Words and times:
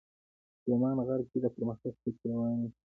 سلیمان 0.61 0.97
غر 1.07 1.21
کې 1.29 1.37
د 1.41 1.45
پرمختګ 1.55 1.93
هڅې 2.01 2.25
روانې 2.31 2.67
دي. 2.71 2.79